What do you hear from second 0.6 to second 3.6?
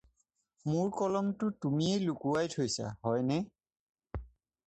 মোৰ কলমটো তুমিয়েই লুকুৱাই থৈছা, হয়নে?